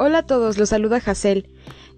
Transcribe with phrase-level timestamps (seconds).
[0.00, 1.48] Hola a todos, los saluda Hazel.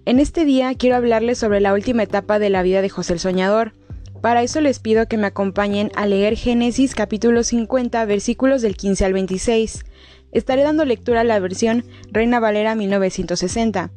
[0.05, 3.19] En este día quiero hablarles sobre la última etapa de la vida de José el
[3.19, 3.73] Soñador.
[4.21, 9.05] Para eso les pido que me acompañen a leer Génesis capítulo 50 versículos del 15
[9.05, 9.85] al 26.
[10.31, 13.91] Estaré dando lectura a la versión Reina Valera 1960.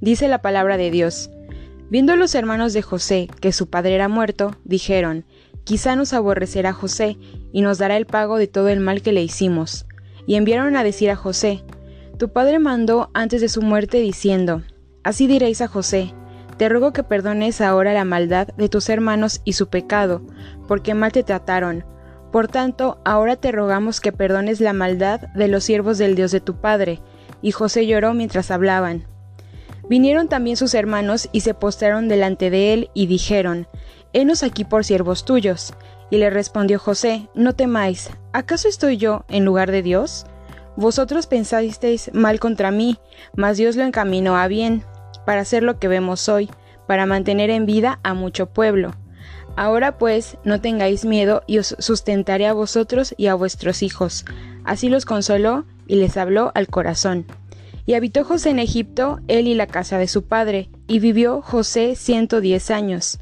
[0.00, 1.28] Dice la palabra de Dios.
[1.90, 5.26] Viendo los hermanos de José que su padre era muerto, dijeron,
[5.64, 7.18] Quizá nos aborrecerá José
[7.52, 9.84] y nos dará el pago de todo el mal que le hicimos.
[10.26, 11.62] Y enviaron a decir a José,
[12.20, 14.60] Tu padre mandó antes de su muerte diciendo,
[15.02, 16.12] Así diréis a José,
[16.58, 20.20] Te ruego que perdones ahora la maldad de tus hermanos y su pecado,
[20.68, 21.86] porque mal te trataron.
[22.30, 26.40] Por tanto, ahora te rogamos que perdones la maldad de los siervos del Dios de
[26.40, 27.00] tu padre.
[27.40, 29.06] Y José lloró mientras hablaban.
[29.88, 33.66] Vinieron también sus hermanos y se postraron delante de él y dijeron,
[34.12, 35.72] Henos aquí por siervos tuyos.
[36.10, 40.26] Y le respondió José, No temáis, ¿acaso estoy yo en lugar de Dios?
[40.80, 42.96] Vosotros pensasteis mal contra mí,
[43.36, 44.82] mas Dios lo encaminó a bien,
[45.26, 46.48] para hacer lo que vemos hoy,
[46.86, 48.92] para mantener en vida a mucho pueblo.
[49.56, 54.24] Ahora pues, no tengáis miedo y os sustentaré a vosotros y a vuestros hijos.
[54.64, 57.26] Así los consoló y les habló al corazón.
[57.84, 61.94] Y habitó José en Egipto, él y la casa de su padre, y vivió José
[61.94, 63.18] ciento diez años.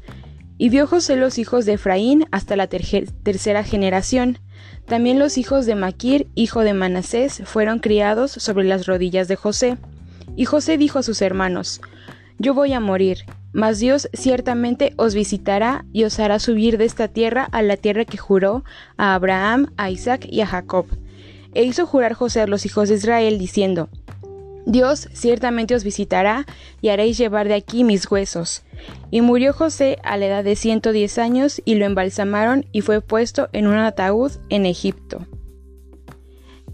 [0.57, 4.39] Y vio José los hijos de Efraín hasta la tercera generación.
[4.85, 9.77] También los hijos de Maquir, hijo de Manasés, fueron criados sobre las rodillas de José.
[10.35, 11.81] Y José dijo a sus hermanos,
[12.39, 13.19] Yo voy a morir,
[13.51, 18.05] mas Dios ciertamente os visitará y os hará subir de esta tierra a la tierra
[18.05, 18.63] que juró
[18.97, 20.85] a Abraham, a Isaac y a Jacob.
[21.53, 23.89] E hizo jurar José a los hijos de Israel, diciendo,
[24.69, 26.45] Dios ciertamente os visitará
[26.79, 28.61] y haréis llevar de aquí mis huesos.
[29.09, 33.01] Y murió José a la edad de ciento diez años y lo embalsamaron y fue
[33.01, 35.25] puesto en un ataúd en Egipto.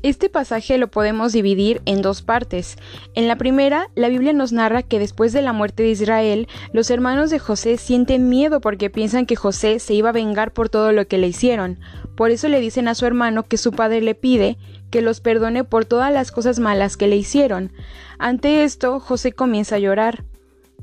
[0.06, 2.78] Este pasaje lo podemos dividir en dos partes.
[3.16, 6.92] En la primera, la Biblia nos narra que después de la muerte de Israel, los
[6.92, 10.92] hermanos de José sienten miedo porque piensan que José se iba a vengar por todo
[10.92, 11.80] lo que le hicieron.
[12.16, 14.60] Por eso le dicen a su hermano que su padre le pide
[14.92, 17.72] que los perdone por todas las cosas malas que le hicieron.
[18.20, 20.24] Ante esto, José comienza a llorar.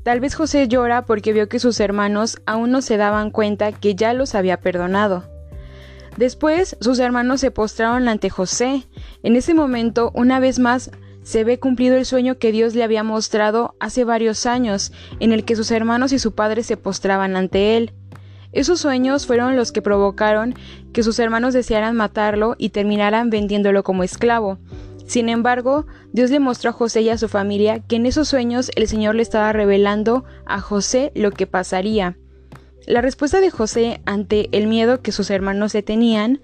[0.03, 3.95] Tal vez José llora porque vio que sus hermanos aún no se daban cuenta que
[3.95, 5.23] ya los había perdonado.
[6.17, 8.85] Después sus hermanos se postraron ante José.
[9.23, 10.91] En ese momento, una vez más,
[11.23, 14.91] se ve cumplido el sueño que Dios le había mostrado hace varios años,
[15.21, 17.93] en el que sus hermanos y su padre se postraban ante él.
[18.51, 20.55] Esos sueños fueron los que provocaron
[20.91, 24.59] que sus hermanos desearan matarlo y terminaran vendiéndolo como esclavo.
[25.07, 28.71] Sin embargo, Dios le mostró a José y a su familia que en esos sueños
[28.75, 32.17] el Señor le estaba revelando a José lo que pasaría.
[32.85, 36.41] La respuesta de José ante el miedo que sus hermanos le tenían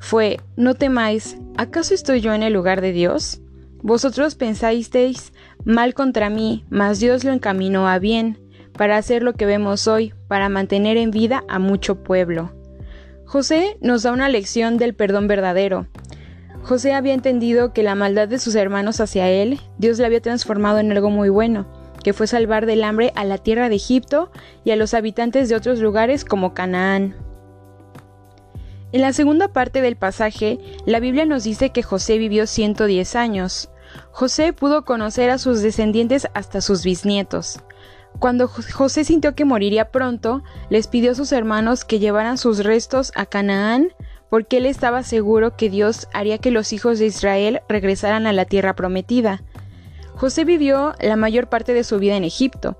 [0.00, 3.40] fue No temáis, ¿acaso estoy yo en el lugar de Dios?
[3.82, 5.32] Vosotros pensasteis
[5.64, 8.38] mal contra mí, mas Dios lo encaminó a bien,
[8.72, 12.52] para hacer lo que vemos hoy, para mantener en vida a mucho pueblo.
[13.24, 15.86] José nos da una lección del perdón verdadero.
[16.62, 20.78] José había entendido que la maldad de sus hermanos hacia él, Dios le había transformado
[20.78, 21.66] en algo muy bueno,
[22.02, 24.30] que fue salvar del hambre a la tierra de Egipto
[24.64, 27.16] y a los habitantes de otros lugares como Canaán.
[28.96, 33.68] En la segunda parte del pasaje, la Biblia nos dice que José vivió 110 años.
[34.10, 37.60] José pudo conocer a sus descendientes hasta sus bisnietos.
[38.18, 43.12] Cuando José sintió que moriría pronto, les pidió a sus hermanos que llevaran sus restos
[43.16, 43.90] a Canaán,
[44.30, 48.46] porque él estaba seguro que Dios haría que los hijos de Israel regresaran a la
[48.46, 49.42] tierra prometida.
[50.14, 52.78] José vivió la mayor parte de su vida en Egipto.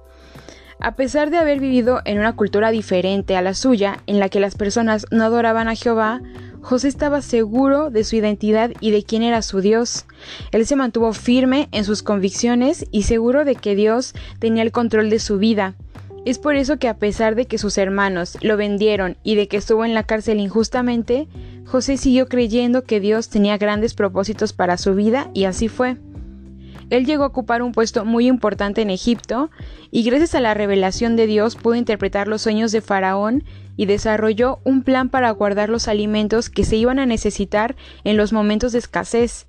[0.80, 4.40] A pesar de haber vivido en una cultura diferente a la suya, en la que
[4.40, 6.20] las personas no adoraban a Jehová,
[6.60, 10.04] José estaba seguro de su identidad y de quién era su Dios.
[10.52, 15.08] Él se mantuvo firme en sus convicciones y seguro de que Dios tenía el control
[15.08, 15.76] de su vida.
[16.24, 19.58] Es por eso que a pesar de que sus hermanos lo vendieron y de que
[19.58, 21.28] estuvo en la cárcel injustamente,
[21.66, 25.98] José siguió creyendo que Dios tenía grandes propósitos para su vida y así fue.
[26.90, 29.50] Él llegó a ocupar un puesto muy importante en Egipto
[29.90, 33.44] y gracias a la revelación de Dios pudo interpretar los sueños de Faraón
[33.76, 38.32] y desarrolló un plan para guardar los alimentos que se iban a necesitar en los
[38.32, 39.46] momentos de escasez.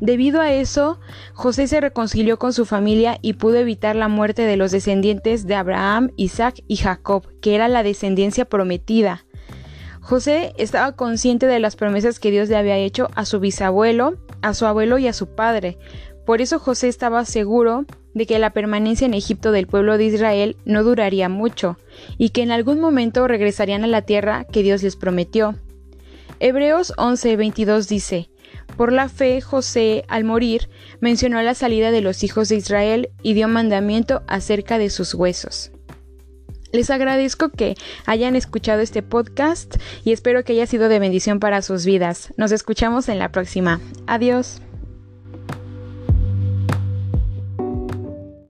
[0.00, 1.00] Debido a eso,
[1.34, 5.56] José se reconcilió con su familia y pudo evitar la muerte de los descendientes de
[5.56, 9.26] Abraham, Isaac y Jacob, que era la descendencia prometida.
[10.00, 14.54] José estaba consciente de las promesas que Dios le había hecho a su bisabuelo, a
[14.54, 15.78] su abuelo y a su padre,
[16.26, 20.56] por eso José estaba seguro de que la permanencia en Egipto del pueblo de Israel
[20.64, 21.78] no duraría mucho,
[22.18, 25.56] y que en algún momento regresarían a la tierra que Dios les prometió.
[26.40, 28.30] Hebreos 11:22 dice,
[28.76, 30.68] Por la fe, José, al morir,
[31.00, 35.70] mencionó la salida de los hijos de Israel y dio mandamiento acerca de sus huesos.
[36.72, 37.74] Les agradezco que
[38.06, 42.32] hayan escuchado este podcast y espero que haya sido de bendición para sus vidas.
[42.36, 43.80] Nos escuchamos en la próxima.
[44.06, 44.62] Adiós.